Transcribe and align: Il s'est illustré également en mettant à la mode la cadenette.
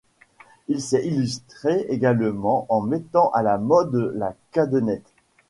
Il 0.67 0.81
s'est 0.81 1.05
illustré 1.05 1.81
également 1.87 2.65
en 2.69 2.81
mettant 2.81 3.29
à 3.35 3.43
la 3.43 3.59
mode 3.59 4.11
la 4.15 4.33
cadenette. 4.51 5.05